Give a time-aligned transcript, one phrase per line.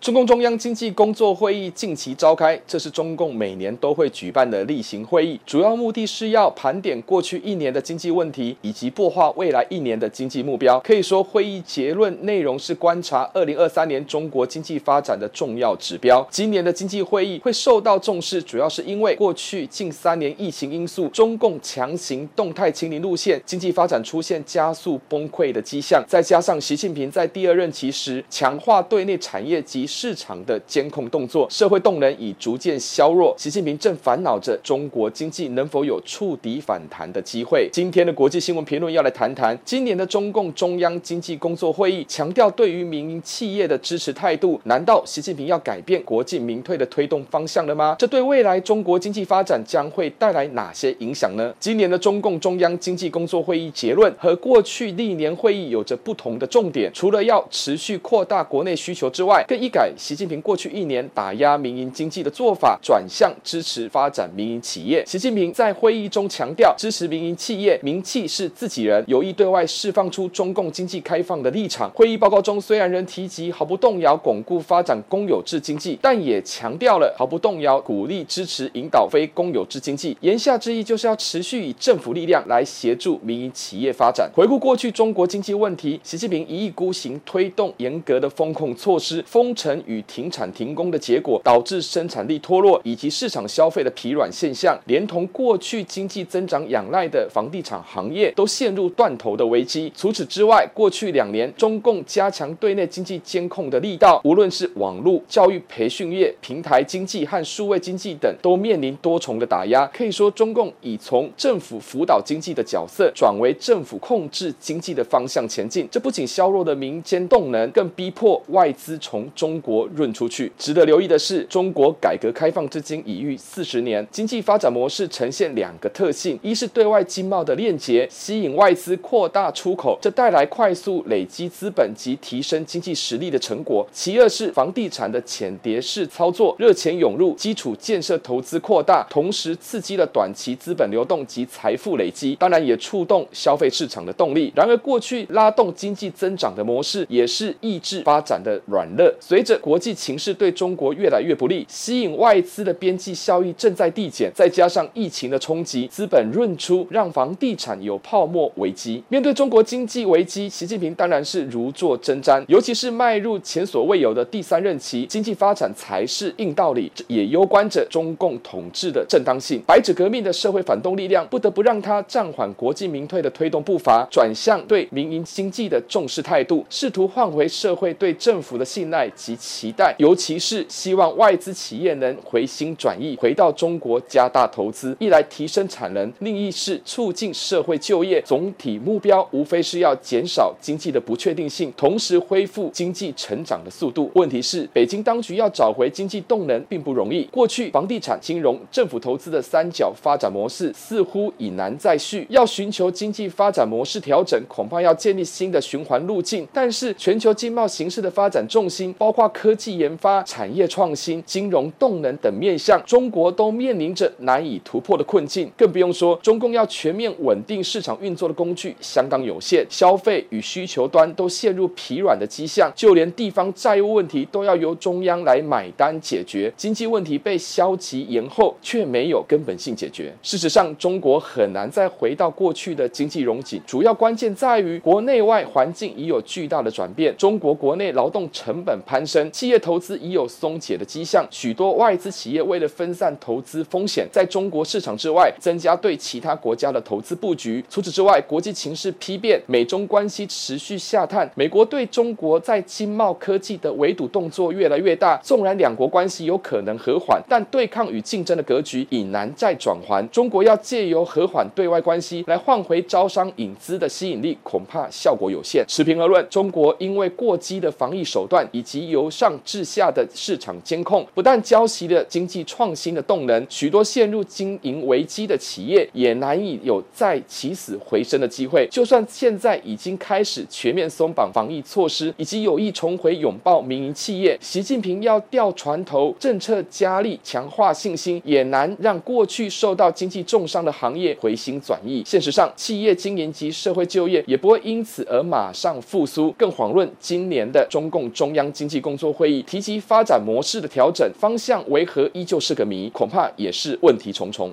[0.00, 10.78] 中共中央经济工作会议近期召开，这是中共每年都会举办的例行会议，主要目的是要盘点过去一年的经济问题，以及擘画未来一年的经济目标。
[10.80, 16.24] 可以说，会议结论内容是观察二零二三年中国经济发展的重要指标。
[16.30, 33.34] 今年的经济会议会受到重视，主要是因为过去近三年疫情因素，中共强行动态清零路线，经济发展出现加速崩溃的迹象，再加上习近平在第二任期时强化对内产业及市场的监控动作，社会动能已逐渐削弱。
[33.38, 37.68] 习近平正烦恼着中国经济能否有触底反弹的机会。
[37.72, 44.60] 今天的国际新闻评论要来谈谈今年的中共中央经济工作会议强调对于民营企业的支持态度。
[44.64, 47.96] 难道习近平要改变国进民退的推动方向了吗？
[47.98, 51.54] 这对未来中国经济发展将会带来哪些影响呢？
[51.60, 60.08] 今年的中共中央经济工作会议结论和过去历年会议有着不同的重点，除了要持续扩大国内需求之外，更一改习。
[60.08, 65.04] 习近平过去一年打压民营经济的做法，转向支持发展民营企业。
[65.06, 71.90] 习近平在会议中强调，支持民营企业，民企是自己人，有意对外释放出中共经济开放的立场。
[71.90, 80.16] 会议报告中虽然仍提及毫不动摇巩固发展公有制经济，但也强调了毫不动摇鼓励支持引导非公有制经济。
[80.20, 84.30] 言下之意就是要持续以政府力量来协助民营企业发展。
[84.34, 99.92] 回顾过去中国经济问题，习近平一意孤行推动严格的风控措施，封城与停产停工的结果，导致生产力脱落以及市场消费的疲软现象，连同过去经济增长仰赖的房地产行业都陷入断头的危机。
[99.96, 109.86] 除此之外，过去两年中共加强对内经济监控的力道，无论是网络、教育培训业、平台经济和数位经济等，都面临多重的打压。
[109.86, 115.88] 可以说，中共已从政府辅导经济的角色，转为政府控制经济的方向前进。
[115.90, 120.50] 这不仅削弱了民间动能，更逼迫外资从中国润出去。
[120.58, 144.52] 值得留意的是，中国改革开放至今已逾四十年，经济发展模式呈现两个特性：一是对外经贸的链接，吸引外资扩大出口，这带来快速累积资本及提升经济实力的成果；其二是房地产的浅碟式操作，热钱涌入，基础建设投资扩大，同时刺激了短期资本流动及财富累积，当然也触动消费市场的动力。
[144.54, 149.12] 然而，过去拉动经济增长的模式，也是抑制发展的软肋。
[149.20, 159.02] 随着国际情势，对中国越来越不利，吸引外资的边际效益正在递减，再加上疫情的冲击，资本润出，让房地产有泡沫危机。
[159.08, 169.62] 面对中国经济危机，习近平当然是如坐针毡，尤其是迈入前所未有的第三任期，经济发展才是硬道理，也攸关着中共统治的正当性。
[169.66, 179.94] 白纸革命的社会反动力量不得不让他暂缓国进民退的推动步伐，转向对民营经济的重视态度，试图换回社会对政府的信赖及期待。
[179.98, 188.20] 尤其是希望外资企业能回心转意，回到中国加大投资，一来提升产能，另一是促进社会就业。
[188.22, 194.10] 总体目标无非是要减少经济的不确定性，同时恢复经济成长的速度。
[194.14, 197.22] 问题是，北京当局要找回经济动能并不容易。
[197.24, 206.46] 过去房地产、金融、政府投资的三角发展模式似乎已难再续，要寻求经济发展模式调整，恐怕要建立新的循环路径。
[206.52, 210.22] 但是，全球经贸形势的发展重心，包括科技研发。
[210.22, 215.50] 产业创新、金融动能等面向，中国都面临着难以突破的困境。
[215.56, 226.52] 更不用说，中共要全面稳定市场运作的工具相当有限，消费与需求端都陷入疲软的迹象，就连地方债务问题都要由中央来买单解决。
[226.56, 230.12] 经济问题被消极延后，却没有根本性解决。
[230.22, 237.14] 事实上，中国很难再回到过去的经济荣景，主要关键在于国内外环境已有巨大的转变。
[237.16, 239.88] 中国国内劳动成本攀升，企业投资。
[239.98, 247.64] 已有松解的迹象，许多外资企业为了分散投资风险，在中国市场之外增加对其他国家的投资布局。
[247.68, 255.18] 除此之外，国际情势丕变，美中关系持续下探，美国对中国在经贸科技的围堵动作越来越大。
[255.22, 260.06] 纵然两国关系有可能和缓，但对抗与竞争的格局已难再转圜。
[260.10, 265.64] 中国要借由和缓对外关系来换回招商引资的吸引力，恐怕效果有限。
[265.66, 278.66] 持平而论，中国因为过激的防疫手段以及有由上至下的市场监控，不但浇熄了经济创新的动能，许多陷入经营危机的企业也难以有再起死回生的机会。
[278.68, 292.02] 就算现在已经开始全面松绑防疫措施，以及有意重回拥抱民营企业，习近平要调船头，政策加力，强化信心，也难让过去受到经济重伤的行业回心转意。
[292.04, 296.34] 现实上，企业经营及社会就业也不会因此而马上复苏。
[296.36, 304.46] 更遑论今年的中共中央经济工作会议提及发展模式的调整方向为何，依旧是个谜，恐怕也是问题重重。